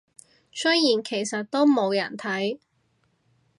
[0.51, 2.57] 雖然其實都冇人睇